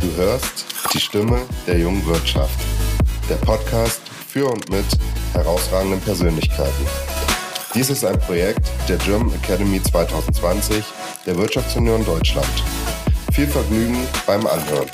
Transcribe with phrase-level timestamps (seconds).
[0.00, 2.58] Du hörst die Stimme der jungen Wirtschaft.
[3.28, 4.86] Der Podcast für und mit
[5.34, 6.86] herausragenden Persönlichkeiten.
[7.74, 10.82] Dies ist ein Projekt der German Academy 2020
[11.26, 12.48] der Wirtschaftsunion Deutschland.
[13.34, 14.88] Viel Vergnügen beim Anhören.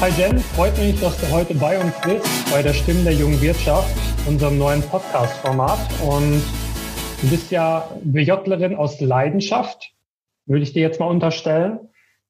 [0.00, 3.40] Hi Jen, freut mich, dass du heute bei uns bist, bei der Stimme der jungen
[3.40, 3.92] Wirtschaft,
[4.24, 5.80] unserem neuen Podcast-Format.
[6.00, 6.40] Und
[7.22, 9.97] du bist ja BJlerin aus Leidenschaft
[10.48, 11.78] würde ich dir jetzt mal unterstellen.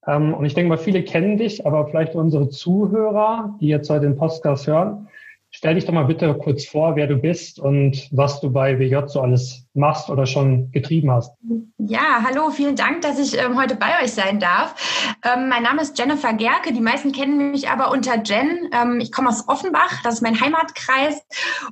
[0.06, 4.02] Ähm, und ich denke mal, viele kennen dich, aber vielleicht unsere Zuhörer, die jetzt heute
[4.02, 5.08] den Podcast hören,
[5.50, 9.06] stell dich doch mal bitte kurz vor, wer du bist und was du bei WJ
[9.06, 11.32] so alles machst oder schon getrieben hast.
[11.78, 15.16] Ja, hallo, vielen Dank, dass ich ähm, heute bei euch sein darf.
[15.24, 18.68] Ähm, mein Name ist Jennifer Gerke, die meisten kennen mich aber unter Jen.
[18.72, 21.22] Ähm, ich komme aus Offenbach, das ist mein Heimatkreis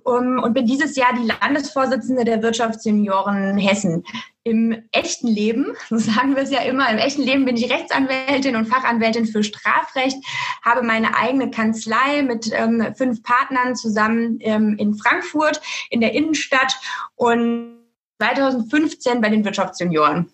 [0.05, 4.05] und bin dieses Jahr die Landesvorsitzende der Wirtschaftsjunioren Hessen
[4.47, 8.55] im echten Leben, so sagen wir es ja immer, im echten Leben bin ich Rechtsanwältin
[8.55, 10.16] und Fachanwältin für Strafrecht,
[10.65, 16.77] habe meine eigene Kanzlei mit ähm, fünf Partnern zusammen ähm, in Frankfurt in der Innenstadt
[17.16, 17.79] und
[18.19, 20.30] 2015 bei den Wirtschaftsjunioren.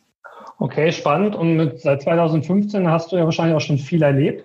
[0.58, 1.34] Okay, spannend.
[1.34, 4.44] Und mit, seit 2015 hast du ja wahrscheinlich auch schon viel erlebt.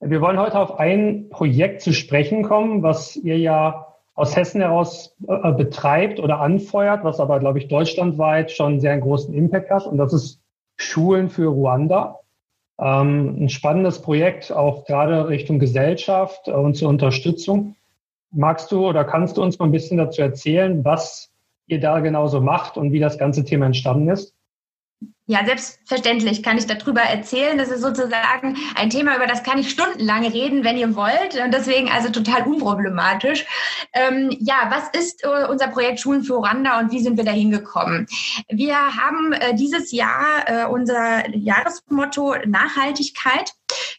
[0.00, 5.16] Wir wollen heute auf ein Projekt zu sprechen kommen, was ihr ja aus Hessen heraus
[5.26, 9.86] äh, betreibt oder anfeuert, was aber, glaube ich, deutschlandweit schon sehr einen großen Impact hat.
[9.86, 10.40] Und das ist
[10.76, 12.20] Schulen für Ruanda.
[12.78, 17.76] Ähm, ein spannendes Projekt, auch gerade Richtung Gesellschaft und zur Unterstützung.
[18.30, 21.30] Magst du oder kannst du uns mal ein bisschen dazu erzählen, was
[21.66, 24.34] ihr da genauso macht und wie das ganze Thema entstanden ist?
[25.26, 27.56] Ja, selbstverständlich kann ich darüber erzählen.
[27.56, 31.40] Das ist sozusagen ein Thema, über das kann ich stundenlang reden, wenn ihr wollt.
[31.42, 33.46] Und deswegen also total unproblematisch.
[33.94, 37.30] Ähm, ja, was ist äh, unser Projekt Schulen für Rwanda und wie sind wir da
[37.30, 38.06] hingekommen?
[38.48, 43.52] Wir haben äh, dieses Jahr äh, unser Jahresmotto Nachhaltigkeit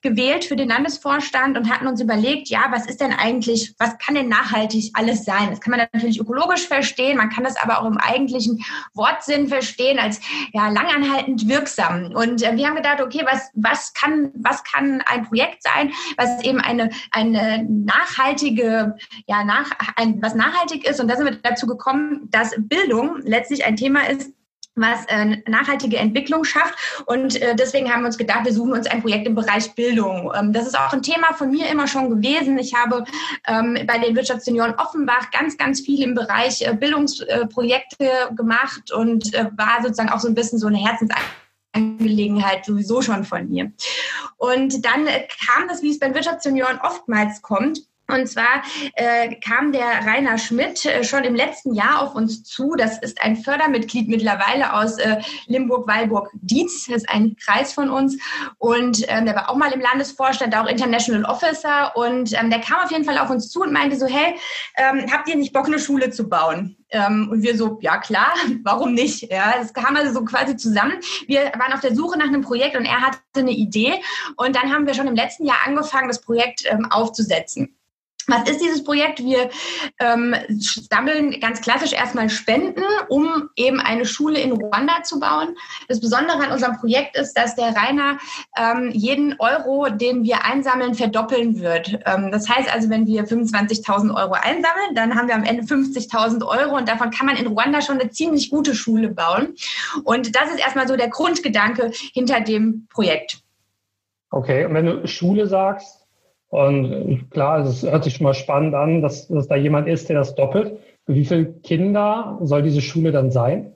[0.03, 4.15] gewählt für den Landesvorstand und hatten uns überlegt, ja, was ist denn eigentlich, was kann
[4.15, 5.49] denn nachhaltig alles sein?
[5.49, 8.63] Das kann man natürlich ökologisch verstehen, man kann das aber auch im eigentlichen
[8.93, 10.19] Wortsinn verstehen als
[10.51, 12.13] ja, langanhaltend wirksam.
[12.13, 16.43] Und äh, wir haben gedacht, okay, was, was, kann, was kann ein Projekt sein, was
[16.43, 18.95] eben eine, eine nachhaltige,
[19.25, 20.99] ja, nach, ein, was nachhaltig ist.
[20.99, 24.31] Und da sind wir dazu gekommen, dass Bildung letztlich ein Thema ist,
[24.75, 27.03] was äh, nachhaltige Entwicklung schafft.
[27.05, 30.31] Und äh, deswegen haben wir uns gedacht, wir suchen uns ein Projekt im Bereich Bildung.
[30.35, 32.57] Ähm, das ist auch ein Thema von mir immer schon gewesen.
[32.57, 33.03] Ich habe
[33.47, 39.49] ähm, bei den Wirtschaftssenioren Offenbach ganz, ganz viel im Bereich äh, Bildungsprojekte gemacht und äh,
[39.55, 43.71] war sozusagen auch so ein bisschen so eine Herzensangelegenheit sowieso schon von mir.
[44.37, 48.63] Und dann äh, kam das, wie es bei Wirtschaftssenioren oftmals kommt, und zwar
[48.95, 52.75] äh, kam der Rainer Schmidt äh, schon im letzten Jahr auf uns zu.
[52.75, 56.87] Das ist ein Fördermitglied mittlerweile aus äh, Limburg-Weilburg-Dietz.
[56.87, 58.17] Das ist ein Kreis von uns.
[58.57, 61.95] Und ähm, der war auch mal im Landesvorstand, auch International Officer.
[61.95, 64.35] Und ähm, der kam auf jeden Fall auf uns zu und meinte so, hey,
[64.75, 66.75] ähm, habt ihr nicht Bock, eine Schule zu bauen?
[66.89, 68.33] Ähm, und wir so, ja klar,
[68.63, 69.31] warum nicht?
[69.31, 70.99] Ja, das kam also so quasi zusammen.
[71.27, 73.93] Wir waren auf der Suche nach einem Projekt und er hatte eine Idee.
[74.35, 77.77] Und dann haben wir schon im letzten Jahr angefangen, das Projekt ähm, aufzusetzen.
[78.27, 79.19] Was ist dieses Projekt?
[79.19, 79.49] Wir
[79.99, 85.55] ähm, sammeln ganz klassisch erstmal Spenden, um eben eine Schule in Ruanda zu bauen.
[85.87, 88.17] Das Besondere an unserem Projekt ist, dass der Rainer
[88.57, 91.99] ähm, jeden Euro, den wir einsammeln, verdoppeln wird.
[92.05, 96.45] Ähm, das heißt also, wenn wir 25.000 Euro einsammeln, dann haben wir am Ende 50.000
[96.45, 99.55] Euro und davon kann man in Ruanda schon eine ziemlich gute Schule bauen.
[100.03, 103.39] Und das ist erstmal so der Grundgedanke hinter dem Projekt.
[104.29, 106.02] Okay, und wenn du Schule sagst,
[106.53, 110.17] und klar, es hört sich schon mal spannend an, dass, dass da jemand ist, der
[110.17, 110.77] das doppelt.
[111.07, 113.73] Wie viele Kinder soll diese Schule dann sein?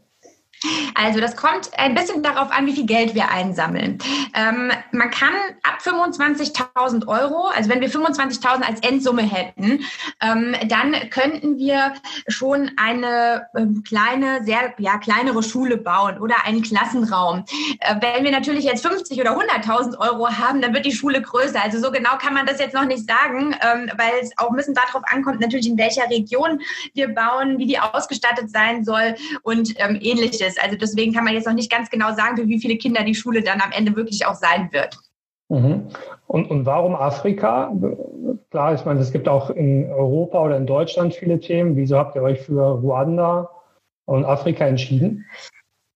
[0.98, 4.00] Also das kommt ein bisschen darauf an, wie viel Geld wir einsammeln.
[4.34, 9.84] Ähm, man kann ab 25.000 Euro, also wenn wir 25.000 als Endsumme hätten,
[10.22, 11.94] ähm, dann könnten wir
[12.28, 17.46] schon eine ähm, kleine, sehr ja, kleinere Schule bauen oder einen Klassenraum.
[17.80, 21.64] Äh, wenn wir natürlich jetzt 50 oder 100.000 Euro haben, dann wird die Schule größer.
[21.64, 24.56] Also so genau kann man das jetzt noch nicht sagen, ähm, weil es auch ein
[24.56, 26.60] bisschen darauf ankommt, natürlich in welcher Region
[26.96, 30.58] wir bauen, wie die ausgestattet sein soll und ähm, ähnliches.
[30.58, 33.16] Also deswegen kann man jetzt noch nicht ganz genau sagen, für wie viele Kinder die
[33.16, 34.98] Schule dann am Ende wirklich auch sein wird.
[35.50, 35.88] Mhm.
[36.28, 37.72] Und, und warum Afrika?
[38.52, 41.76] Klar, ich meine, es gibt auch in Europa oder in Deutschland viele Themen.
[41.76, 43.50] Wieso habt ihr euch für Ruanda
[44.06, 45.26] und Afrika entschieden?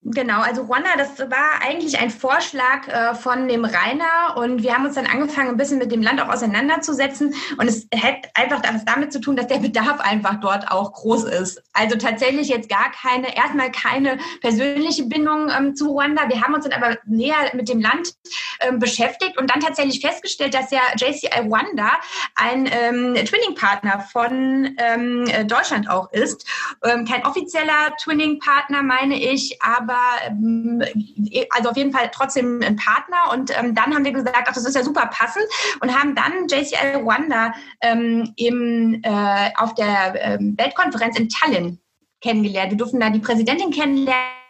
[0.03, 4.87] Genau, also Rwanda, das war eigentlich ein Vorschlag äh, von dem Rainer und wir haben
[4.87, 9.13] uns dann angefangen, ein bisschen mit dem Land auch auseinanderzusetzen und es hat einfach damit
[9.13, 11.61] zu tun, dass der Bedarf einfach dort auch groß ist.
[11.73, 16.27] Also tatsächlich jetzt gar keine, erstmal keine persönliche Bindung ähm, zu Rwanda.
[16.29, 18.15] Wir haben uns dann aber näher mit dem Land
[18.61, 21.91] ähm, beschäftigt und dann tatsächlich festgestellt, dass ja JCI Rwanda
[22.33, 26.43] ein ähm, Twinning-Partner von ähm, Deutschland auch ist.
[26.83, 30.81] Ähm, kein offizieller Twinning-Partner, meine ich, aber aber ähm,
[31.51, 33.31] also auf jeden Fall trotzdem ein Partner.
[33.31, 35.45] Und ähm, dann haben wir gesagt, ach, das ist ja super passend
[35.81, 41.79] und haben dann JCL Rwanda ähm, im, äh, auf der ähm, Weltkonferenz in Tallinn
[42.21, 42.71] kennengelernt.
[42.71, 44.40] Wir durften da die Präsidentin kennenlernen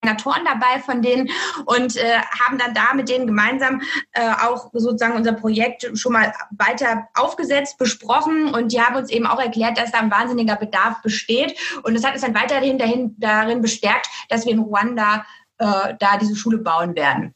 [0.00, 1.28] Koordinatoren dabei von denen
[1.66, 6.32] und äh, haben dann da mit denen gemeinsam äh, auch sozusagen unser Projekt schon mal
[6.50, 11.02] weiter aufgesetzt, besprochen und die haben uns eben auch erklärt, dass da ein wahnsinniger Bedarf
[11.02, 15.24] besteht und es hat uns dann weiterhin dahin, darin bestärkt, dass wir in Ruanda
[15.58, 17.34] äh, da diese Schule bauen werden.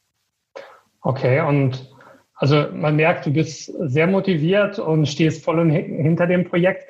[1.01, 1.91] Okay, und
[2.35, 6.87] also man merkt, du bist sehr motiviert und stehst voll hinter dem Projekt.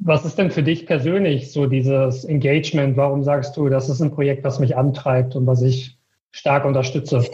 [0.00, 2.96] Was ist denn für dich persönlich so dieses Engagement?
[2.96, 5.98] Warum sagst du, das ist ein Projekt, was mich antreibt und was ich
[6.30, 7.24] stark unterstütze?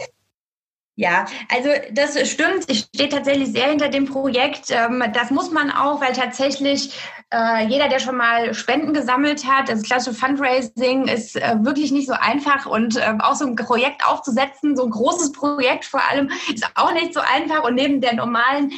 [0.95, 2.65] Ja, also das stimmt.
[2.67, 4.69] Ich stehe tatsächlich sehr hinter dem Projekt.
[4.69, 6.91] Ähm, das muss man auch, weil tatsächlich
[7.31, 12.07] äh, jeder, der schon mal Spenden gesammelt hat, das klassische Fundraising ist äh, wirklich nicht
[12.07, 16.29] so einfach und äh, auch so ein Projekt aufzusetzen, so ein großes Projekt vor allem,
[16.53, 17.63] ist auch nicht so einfach.
[17.63, 18.71] Und neben der normalen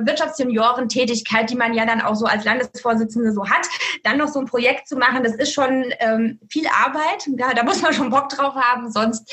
[0.00, 3.66] Wirtschaftsjuniorentätigkeit, die man ja dann auch so als Landesvorsitzende so hat,
[4.02, 7.28] dann noch so ein Projekt zu machen, das ist schon ähm, viel Arbeit.
[7.36, 9.32] Ja, da muss man schon Bock drauf haben, sonst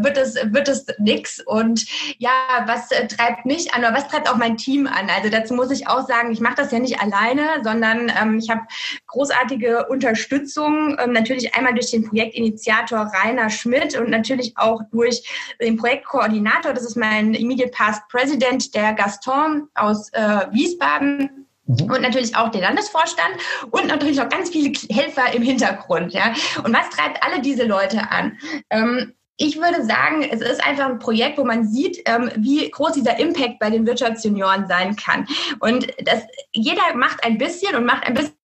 [0.00, 1.40] wird es wird es nix.
[1.44, 1.86] Und und
[2.18, 2.30] ja,
[2.66, 5.08] was äh, treibt mich an oder was treibt auch mein Team an?
[5.14, 8.48] Also dazu muss ich auch sagen, ich mache das ja nicht alleine, sondern ähm, ich
[8.50, 8.62] habe
[9.06, 15.22] großartige Unterstützung, ähm, natürlich einmal durch den Projektinitiator Rainer Schmidt und natürlich auch durch
[15.60, 21.90] den Projektkoordinator, das ist mein Immediate Past President, der Gaston aus äh, Wiesbaden mhm.
[21.90, 23.36] und natürlich auch der Landesvorstand
[23.70, 26.12] und natürlich auch ganz viele Helfer im Hintergrund.
[26.12, 26.34] Ja.
[26.64, 28.38] Und was treibt alle diese Leute an?
[28.70, 32.92] Ähm, ich würde sagen, es ist einfach ein Projekt, wo man sieht, ähm, wie groß
[32.92, 35.26] dieser Impact bei den Wirtschaftsjunioren sein kann.
[35.60, 38.34] Und das, jeder macht ein bisschen und macht ein bisschen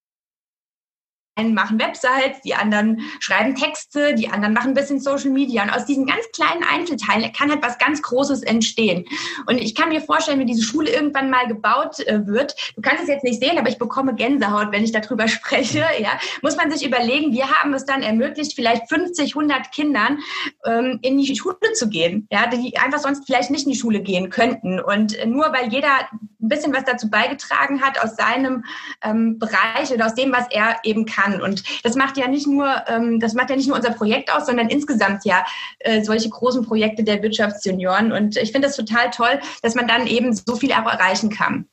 [1.36, 5.62] einen machen Websites, die anderen schreiben Texte, die anderen machen ein bisschen Social Media.
[5.62, 9.04] Und aus diesen ganz kleinen Einzelteilen kann halt was ganz Großes entstehen.
[9.46, 13.02] Und ich kann mir vorstellen, wenn diese Schule irgendwann mal gebaut äh, wird, du kannst
[13.02, 16.70] es jetzt nicht sehen, aber ich bekomme Gänsehaut, wenn ich darüber spreche, ja, muss man
[16.70, 20.18] sich überlegen, wir haben es dann ermöglicht, vielleicht 50, 100 Kindern
[20.64, 24.00] ähm, in die Schule zu gehen, ja, die einfach sonst vielleicht nicht in die Schule
[24.00, 24.80] gehen könnten.
[24.80, 26.08] Und nur weil jeder
[26.46, 28.64] ein bisschen was dazu beigetragen hat aus seinem
[29.02, 31.40] ähm, Bereich oder aus dem, was er eben kann, kann.
[31.40, 34.46] Und das macht ja nicht nur, ähm, das macht ja nicht nur unser Projekt aus,
[34.46, 35.44] sondern insgesamt ja
[35.81, 38.12] äh, solche großen Projekte der Wirtschaftsjunioren.
[38.12, 41.67] Und ich finde das total toll, dass man dann eben so viel auch erreichen kann.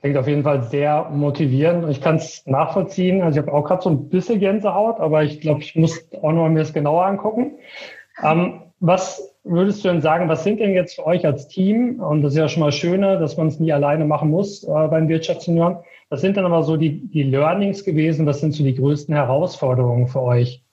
[0.00, 1.88] Klingt auf jeden Fall sehr motivierend.
[1.90, 3.20] Ich kann es nachvollziehen.
[3.20, 6.32] Also ich habe auch gerade so ein bisschen Gänsehaut, aber ich glaube, ich muss auch
[6.32, 7.54] noch mir das genauer angucken.
[8.22, 12.22] Ähm, was würdest du denn sagen, was sind denn jetzt für euch als Team, und
[12.22, 15.08] das ist ja schon mal schöner, dass man es nie alleine machen muss äh, beim
[15.08, 15.78] Wirtschaftsjunioren,
[16.10, 18.26] was sind dann aber so die, die Learnings gewesen?
[18.26, 20.64] Was sind so die größten Herausforderungen für euch?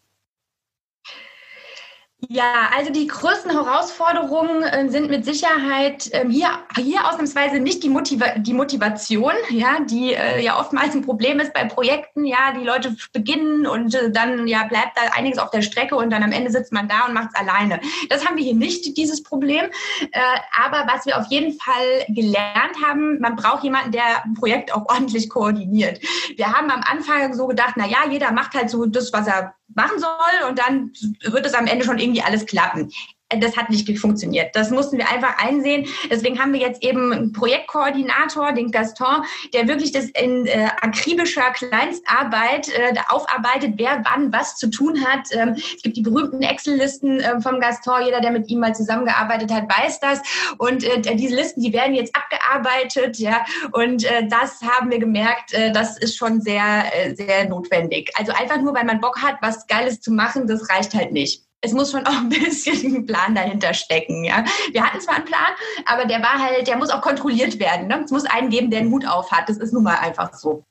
[2.30, 7.89] Ja, also die größten Herausforderungen äh, sind mit Sicherheit ähm, hier, hier ausnahmsweise nicht die,
[7.89, 12.25] Motiva die Motivation, ja, die äh, ja oftmals ein Problem ist bei Projekten.
[12.25, 16.10] Ja, die Leute beginnen und äh, dann ja bleibt da einiges auf der Strecke und
[16.10, 17.80] dann am Ende sitzt man da und macht es alleine.
[18.10, 19.66] Das haben wir hier nicht, dieses Problem.
[20.63, 24.86] Aber was wir auf jeden Fall gelernt haben, man braucht jemanden, der ein Projekt auch
[24.88, 26.00] ordentlich koordiniert.
[26.36, 29.55] Wir haben am Anfang so gedacht, na ja, jeder macht halt so das, was er
[29.75, 30.91] machen soll und dann
[31.22, 32.91] wird es am Ende schon irgendwie alles klappen
[33.29, 34.55] das hat nicht funktioniert.
[34.55, 35.88] Das mussten wir einfach einsehen.
[36.12, 41.51] Deswegen haben wir jetzt eben einen Projektkoordinator, den Gaston, der wirklich das in äh, akribischer
[41.51, 45.27] Kleinstarbeit äh, aufarbeitet, wer wann was zu tun hat.
[45.32, 48.05] Ähm, es gibt die berühmten Excel-Listen äh, vom Gaston.
[48.05, 50.22] Jeder, der mit ihm mal zusammengearbeitet hat, weiß das.
[50.60, 53.17] Und äh, diese Listen, die werden jetzt abgearbeitet.
[53.17, 58.12] Ja, und äh, das haben wir gemerkt, äh, das ist schon sehr, sehr notwendig.
[58.15, 61.45] Also einfach nur, weil man Bock hat, was Geiles zu machen, das reicht halt nicht
[61.62, 64.24] es muss schon auch ein bisschen ein Plan dahinter stecken.
[64.24, 64.43] Ja?
[64.71, 65.53] Wir hatten zwar einen Plan,
[65.85, 67.88] aber der war halt, der muss auch kontrolliert werden.
[67.88, 68.01] Ne?
[68.03, 69.50] Es muss einen geben, der einen Hut auf hat.
[69.50, 70.63] Das ist nun mal einfach so.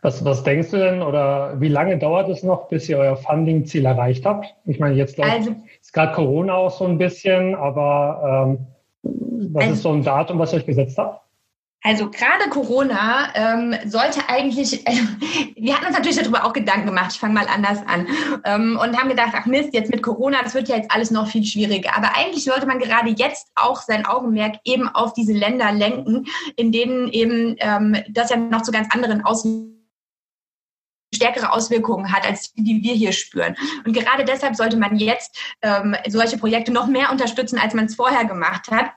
[0.00, 3.84] Was, was denkst du denn oder wie lange dauert es noch, bis ihr euer Funding-Ziel
[3.84, 4.46] erreicht habt?
[4.64, 8.66] Ich meine, jetzt also, ist gerade Corona auch so ein bisschen, aber ähm,
[9.52, 11.20] was also, ist so ein Datum, was ihr euch gesetzt habt?
[11.88, 14.92] Also gerade Corona ähm, sollte eigentlich, äh,
[15.56, 18.06] wir hatten uns natürlich darüber auch Gedanken gemacht, ich fange mal anders an,
[18.44, 21.28] ähm, und haben gedacht, ach Mist, jetzt mit Corona, das wird ja jetzt alles noch
[21.28, 21.96] viel schwieriger.
[21.96, 26.26] Aber eigentlich sollte man gerade jetzt auch sein Augenmerk eben auf diese Länder lenken,
[26.56, 29.78] in denen eben ähm, das ja noch zu ganz anderen Auswirkungen
[31.14, 33.56] stärkere Auswirkungen hat, als die wir hier spüren.
[33.86, 37.94] Und gerade deshalb sollte man jetzt ähm, solche Projekte noch mehr unterstützen, als man es
[37.94, 38.90] vorher gemacht hat.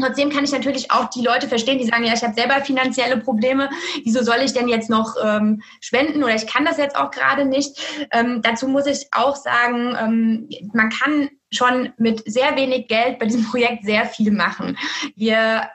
[0.00, 3.18] Trotzdem kann ich natürlich auch die Leute verstehen, die sagen, ja, ich habe selber finanzielle
[3.18, 3.70] Probleme,
[4.04, 7.44] wieso soll ich denn jetzt noch ähm, spenden oder ich kann das jetzt auch gerade
[7.44, 7.80] nicht.
[8.10, 13.26] Ähm, dazu muss ich auch sagen, ähm, man kann schon mit sehr wenig Geld bei
[13.26, 14.78] diesem Projekt sehr viel machen.
[15.16, 15.68] Wir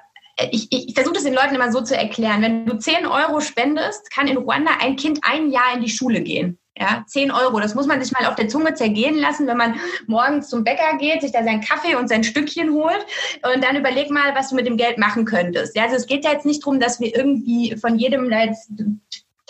[0.52, 2.42] ich, ich, ich versuche das den Leuten immer so zu erklären.
[2.42, 6.22] Wenn du 10 Euro spendest, kann in Ruanda ein Kind ein Jahr in die Schule
[6.22, 6.60] gehen.
[6.80, 9.80] Ja, 10 Euro, das muss man sich mal auf der Zunge zergehen lassen, wenn man
[10.06, 13.06] morgens zum Bäcker geht, sich da seinen Kaffee und sein Stückchen holt
[13.54, 15.76] und dann überleg mal, was du mit dem Geld machen könntest.
[15.76, 18.72] Ja, also es geht ja jetzt nicht darum, dass wir irgendwie von jedem jetzt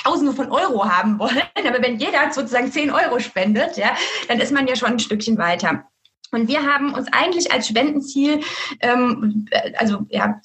[0.04, 3.96] Tausende von Euro haben wollen, aber wenn jeder sozusagen 10 Euro spendet, ja,
[4.28, 5.86] dann ist man ja schon ein Stückchen weiter.
[6.32, 8.42] Und wir haben uns eigentlich als Spendenziel,
[8.82, 10.40] ähm, also ja,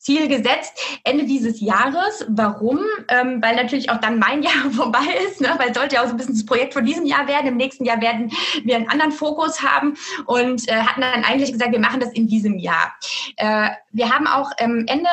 [0.00, 0.72] Ziel gesetzt,
[1.04, 2.24] Ende dieses Jahres.
[2.28, 2.80] Warum?
[3.08, 5.54] Ähm, weil natürlich auch dann mein Jahr vorbei ist, ne?
[5.58, 7.48] weil sollte ja auch so ein bisschen das Projekt von diesem Jahr werden.
[7.48, 8.32] Im nächsten Jahr werden
[8.64, 12.26] wir einen anderen Fokus haben und äh, hatten dann eigentlich gesagt, wir machen das in
[12.26, 12.94] diesem Jahr.
[13.36, 15.08] Äh, wir haben auch ähm, Ende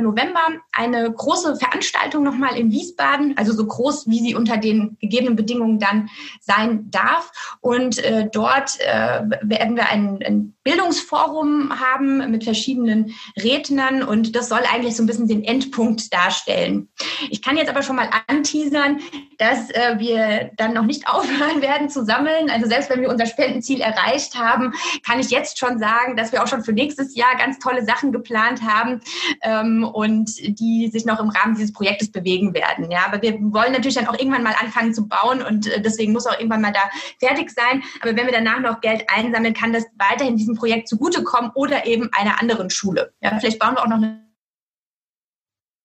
[0.00, 0.40] November
[0.72, 5.78] eine große Veranstaltung nochmal in Wiesbaden, also so groß, wie sie unter den gegebenen Bedingungen
[5.78, 6.08] dann
[6.40, 7.30] sein darf.
[7.60, 14.48] Und äh, dort äh, werden wir ein, ein Bildungsforum haben mit verschiedenen Rednern und das
[14.48, 16.88] soll eigentlich so ein bisschen den Endpunkt darstellen.
[17.30, 18.98] Ich kann jetzt aber schon mal anteasern,
[19.38, 22.50] dass äh, wir dann noch nicht aufhören werden zu sammeln.
[22.50, 24.72] Also selbst wenn wir unser Spendenziel erreicht haben,
[25.04, 28.10] kann ich jetzt schon sagen, dass wir auch schon für nächstes Jahr ganz tolle Sachen
[28.10, 29.00] geplant haben
[29.42, 32.90] ähm, und die sich noch im Rahmen dieses Projektes bewegen werden.
[32.90, 36.12] Ja, aber wir wollen natürlich dann auch irgendwann mal anfangen zu bauen und äh, deswegen
[36.12, 36.80] muss auch irgendwann mal da
[37.18, 37.82] fertig sein.
[38.00, 42.10] Aber wenn wir danach noch Geld einsammeln, kann das weiterhin diesem Projekt zugutekommen oder eben
[42.12, 43.12] einer anderen Schule.
[43.20, 44.26] Ja, vielleicht bauen wir auch noch eine.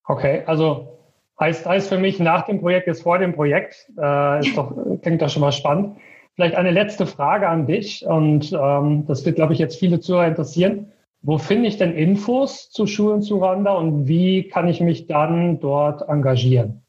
[0.05, 1.00] Okay, also
[1.39, 3.91] heißt, heißt für mich, nach dem Projekt ist vor dem Projekt.
[3.98, 5.98] Äh, ist doch, klingt doch schon mal spannend.
[6.36, 10.27] Vielleicht eine letzte Frage an dich und ähm, das wird, glaube ich, jetzt viele Zuhörer
[10.27, 10.91] interessieren.
[11.23, 15.59] Wo finde ich denn Infos zu Schulen zu Rwanda und wie kann ich mich dann
[15.59, 16.81] dort engagieren?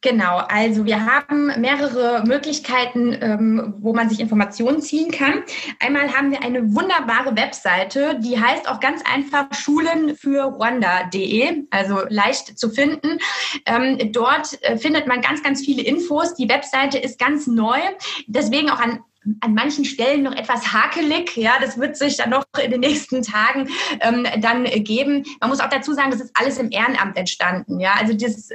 [0.00, 5.42] Genau, also wir haben mehrere Möglichkeiten, ähm, wo man sich Informationen ziehen kann.
[5.80, 12.02] Einmal haben wir eine wunderbare Webseite, die heißt auch ganz einfach Schulen für Rwanda.de, also
[12.08, 13.18] leicht zu finden.
[13.64, 16.34] Ähm, dort äh, findet man ganz, ganz viele Infos.
[16.34, 17.78] Die Webseite ist ganz neu,
[18.26, 19.00] deswegen auch an
[19.40, 21.36] an manchen Stellen noch etwas hakelig.
[21.36, 23.68] Ja, das wird sich dann noch in den nächsten Tagen
[24.00, 25.24] ähm, dann geben.
[25.40, 27.80] Man muss auch dazu sagen, das ist alles im Ehrenamt entstanden.
[27.80, 28.50] Ja, also das,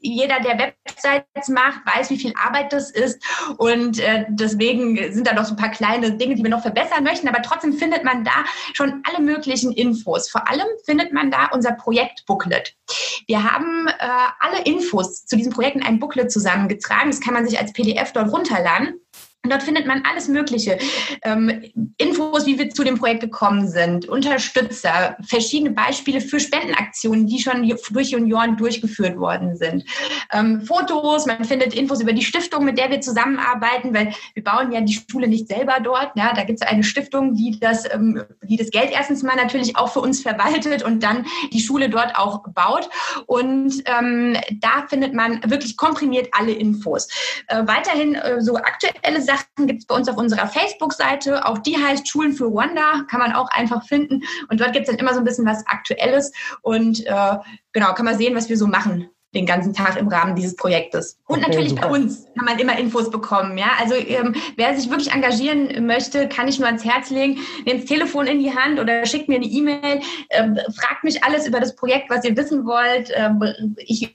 [0.00, 3.22] jeder, der Websites macht, weiß, wie viel Arbeit das ist.
[3.58, 7.04] Und äh, deswegen sind da noch so ein paar kleine Dinge, die wir noch verbessern
[7.04, 7.28] möchten.
[7.28, 10.28] Aber trotzdem findet man da schon alle möglichen Infos.
[10.28, 12.74] Vor allem findet man da unser Projektbooklet.
[13.26, 13.92] Wir haben äh,
[14.40, 17.10] alle Infos zu diesem Projekt in einem Booklet zusammengetragen.
[17.10, 19.00] Das kann man sich als PDF dort runterladen.
[19.44, 20.78] Und dort findet man alles Mögliche.
[21.22, 21.64] Ähm,
[21.98, 27.68] Infos, wie wir zu dem Projekt gekommen sind, Unterstützer, verschiedene Beispiele für Spendenaktionen, die schon
[27.90, 29.84] durch Junioren durchgeführt worden sind.
[30.32, 34.70] Ähm, Fotos, man findet Infos über die Stiftung, mit der wir zusammenarbeiten, weil wir bauen
[34.70, 36.12] ja die Schule nicht selber dort.
[36.14, 39.74] Ja, da gibt es eine Stiftung, die das, ähm, die das Geld erstens mal natürlich
[39.76, 42.88] auch für uns verwaltet und dann die Schule dort auch baut.
[43.26, 47.08] Und ähm, da findet man wirklich komprimiert alle Infos.
[47.48, 51.46] Äh, weiterhin äh, so aktuelle Sachen Sachen gibt es bei uns auf unserer Facebook-Seite.
[51.46, 54.22] Auch die heißt Schulen für Wanda, kann man auch einfach finden.
[54.48, 56.32] Und dort gibt es dann immer so ein bisschen was Aktuelles.
[56.62, 57.36] Und äh,
[57.72, 61.18] genau, kann man sehen, was wir so machen den ganzen Tag im Rahmen dieses Projektes.
[61.26, 61.88] Und okay, natürlich super.
[61.88, 63.56] bei uns kann man immer Infos bekommen.
[63.56, 67.38] Ja, also ähm, wer sich wirklich engagieren möchte, kann ich nur ans Herz legen.
[67.64, 70.02] Nehmt das Telefon in die Hand oder schickt mir eine E-Mail.
[70.30, 73.10] Ähm, fragt mich alles über das Projekt, was ihr wissen wollt.
[73.14, 74.14] Ähm, ich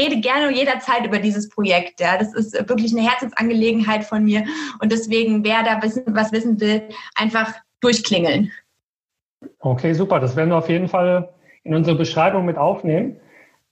[0.00, 2.00] rede gerne jederzeit über dieses Projekt.
[2.00, 2.18] Ja.
[2.18, 4.44] Das ist wirklich eine Herzensangelegenheit von mir.
[4.80, 6.82] Und deswegen, wer da wissen, was wissen will,
[7.14, 8.50] einfach durchklingeln.
[9.58, 10.20] Okay, super.
[10.20, 11.32] Das werden wir auf jeden Fall
[11.64, 13.16] in unsere Beschreibung mit aufnehmen.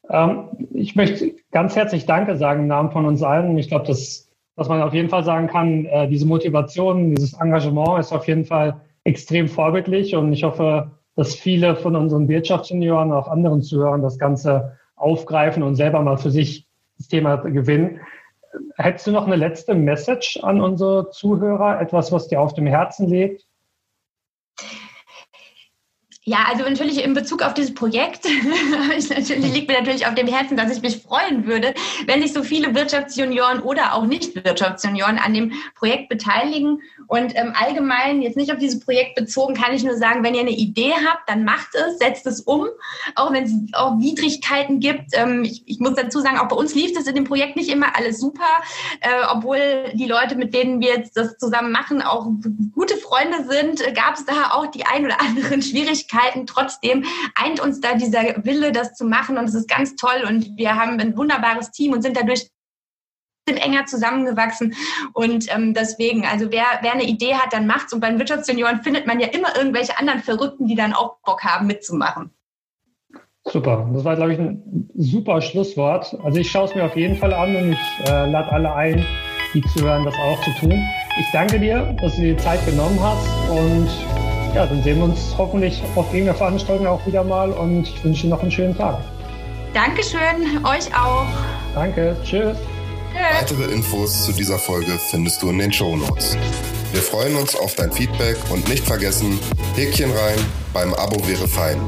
[0.08, 3.56] Ähm, ich möchte ganz herzlich Danke sagen im Namen von uns allen.
[3.58, 8.00] Ich glaube, dass, was man auf jeden Fall sagen kann, äh, diese Motivation, dieses Engagement
[8.00, 13.28] ist auf jeden Fall extrem vorbildlich und ich hoffe, dass viele von unseren Wirtschaftssenioren, auch
[13.28, 16.66] anderen Zuhörern das Ganze aufgreifen und selber mal für sich
[16.98, 18.00] das Thema gewinnen.
[18.76, 23.08] Hättest du noch eine letzte Message an unsere Zuhörer, etwas, was dir auf dem Herzen
[23.08, 23.46] liegt?
[26.24, 30.70] Ja, also natürlich in Bezug auf dieses Projekt liegt mir natürlich auf dem Herzen, dass
[30.70, 31.72] ich mich freuen würde,
[32.04, 36.82] wenn sich so viele Wirtschaftsjunioren oder auch Nicht-Wirtschaftsjunioren an dem Projekt beteiligen.
[37.06, 40.42] Und ähm, allgemein, jetzt nicht auf dieses Projekt bezogen, kann ich nur sagen, wenn ihr
[40.42, 42.66] eine Idee habt, dann macht es, setzt es um,
[43.14, 45.12] auch wenn es auch Widrigkeiten gibt.
[45.14, 47.70] Ähm, ich, ich, muss dazu sagen, auch bei uns lief das in dem Projekt nicht
[47.70, 48.44] immer alles super,
[49.00, 52.26] äh, obwohl die Leute, mit denen wir jetzt das zusammen machen, auch
[52.74, 56.46] gute Freunde sind, gab es da auch die ein oder anderen Schwierigkeiten Möglichkeiten.
[56.46, 60.56] Trotzdem eint uns da dieser Wille, das zu machen und es ist ganz toll und
[60.56, 62.48] wir haben ein wunderbares Team und sind dadurch
[63.46, 64.76] enger zusammengewachsen
[65.12, 68.82] und ähm, deswegen, also wer, wer eine Idee hat, dann macht's und bei den Wirtschaftssenioren
[68.82, 72.30] findet man ja immer irgendwelche anderen Verrückten, die dann auch Bock haben mitzumachen.
[73.44, 76.16] Super, das war, glaube ich, ein super Schlusswort.
[76.22, 79.04] Also ich schaue es mir auf jeden Fall an und ich äh, lade alle ein,
[79.52, 80.80] die zuhören, das auch zu tun.
[81.18, 83.88] Ich danke dir, dass du dir die Zeit genommen hast und
[84.54, 88.22] ja, dann sehen wir uns hoffentlich auf irgendeiner Veranstaltung auch wieder mal und ich wünsche
[88.22, 88.98] Ihnen noch einen schönen Tag.
[89.72, 91.26] Dankeschön, euch auch.
[91.74, 92.56] Danke, tschüss.
[93.32, 96.36] Weitere Infos zu dieser Folge findest du in den Show Notes.
[96.92, 99.38] Wir freuen uns auf dein Feedback und nicht vergessen,
[99.76, 100.38] Häkchen rein,
[100.72, 101.80] beim Abo wäre fein.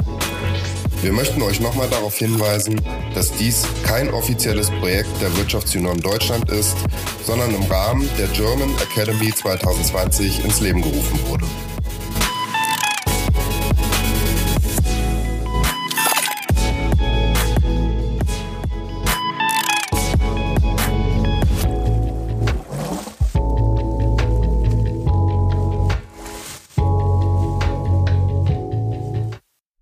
[1.01, 2.81] Wir möchten euch nochmal darauf hinweisen,
[3.13, 6.77] dass dies kein offizielles Projekt der Wirtschaftsunion Deutschland ist,
[7.25, 11.47] sondern im Rahmen der German Academy 2020 ins Leben gerufen wurde.